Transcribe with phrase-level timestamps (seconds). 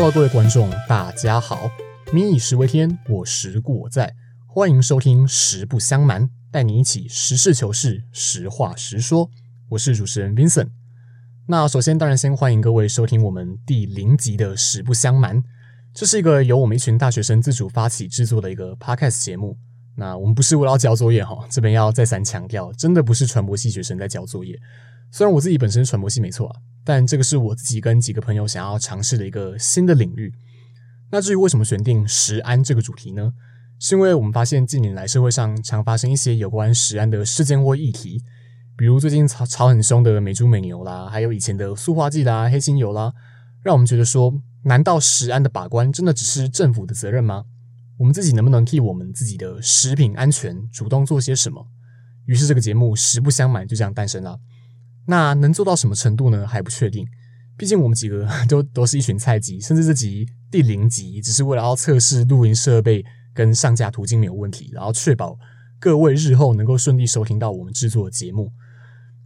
[0.00, 1.68] Hello，各位观众，大家好。
[2.12, 4.14] 民以食为天，我食故我在。
[4.46, 6.22] 欢迎收听《实不相瞒》，
[6.52, 9.28] 带你一起实事求是、实话实说。
[9.70, 10.68] 我是主持人 Vincent。
[11.48, 15.42] 那首先，当然先欢迎各位收听我们第零集的《实不相瞒》。
[15.92, 19.58] 这是一个由我们一群大学生自主发起制作的一个 Podcast 节目。
[19.96, 24.56] 那我们不是为了要交作业哈，这边要再三强调，真的不是传播系学生在交作业。
[25.10, 26.56] 虽然我自己本身传播系没错啊，
[26.88, 30.32] 但这个是我自己跟几个朋友想要尝试的一个新的领域。
[31.10, 33.34] 那至于为什么选定食安这个主题呢？
[33.78, 38.22] 是因为我们发现近年来社会上常发生一些有关食安的事件或议题，
[38.74, 43.12] 比如最近吵吵很凶的美猪美牛啦，还有以前的塑化剂啦、黑心油啦，
[43.62, 44.32] 让我们觉得说，
[44.64, 47.44] 难道食安的把关真的只是政府的责任吗？
[47.98, 51.68] 我们自己能不能替我们自己的食品安全主动做些什么？
[52.24, 54.40] 于是这个节目实不相瞒就这样诞生了。
[55.10, 56.46] 那能做到什么程度呢？
[56.46, 57.06] 还不确定。
[57.56, 63.02] 毕竟我们几个 都都是一群菜鸡，甚至这集第零集只是为了要测试录音设备
[63.34, 65.38] 跟上架途径没有问题，然后确保
[65.80, 68.52] 各位日后能够顺利收听到我们制作的节目。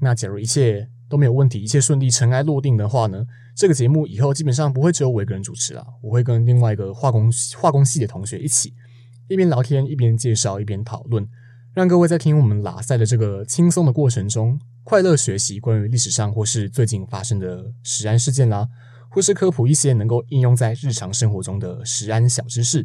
[0.00, 3.24] 那假如一切都没有问题，一切顺利尘埃落定的话呢？
[3.56, 8.74] 这个节目以后基本上不会只有我一个人主持了，我会跟另外一个化工化工系的同学一起，
[9.28, 11.26] 一边聊天一边介绍一边讨论，
[11.74, 14.58] 让各位在听我们拉赛的这个轻松的过程中。
[14.90, 18.66] 快乐学习关于历史上或是最近发生的食安事件啦，
[19.08, 22.84] 或是科普一些能够应用在日常生活中的食安小知识。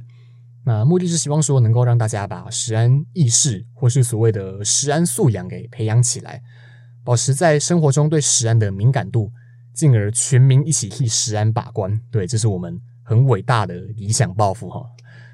[0.66, 6.44] 那目的是希望说能够让大家把食安意识或是所谓的食安素养给培养起来，
[7.04, 9.32] 保持在生活中对食安的敏感度，
[9.74, 12.00] 进而全民一起替食安把关。
[12.12, 14.86] 对，这是我们很伟大的理想抱负哈。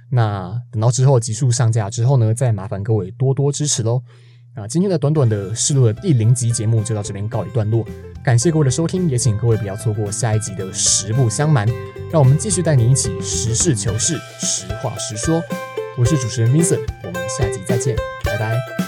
[0.10, 4.02] 那等到之后集数上架之后呢，再麻烦各位多多支持喽。
[4.54, 7.86] 啊今天的短短的试录的第零集节目就到这边告一段落，
[8.24, 11.66] 感谢各位的收听，也请各位不要错过下一集的实不相瞒，
[12.12, 15.42] 让我们继续带你一起实事求是、实话实说。
[15.98, 17.96] 我是主持人 Vincent，我们下集再见，
[18.26, 18.81] 拜拜。